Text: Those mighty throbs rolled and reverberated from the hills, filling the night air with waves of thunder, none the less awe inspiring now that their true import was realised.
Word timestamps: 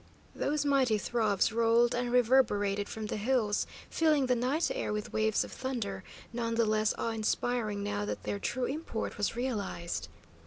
Those 0.35 0.65
mighty 0.65 0.97
throbs 0.97 1.51
rolled 1.53 1.93
and 1.93 2.11
reverberated 2.11 2.89
from 2.89 3.05
the 3.05 3.17
hills, 3.17 3.67
filling 3.91 4.25
the 4.25 4.35
night 4.35 4.71
air 4.73 4.91
with 4.91 5.13
waves 5.13 5.43
of 5.43 5.51
thunder, 5.51 6.03
none 6.33 6.55
the 6.55 6.65
less 6.65 6.95
awe 6.97 7.11
inspiring 7.11 7.83
now 7.83 8.03
that 8.05 8.23
their 8.23 8.39
true 8.39 8.65
import 8.65 9.19
was 9.19 9.35
realised. 9.35 10.07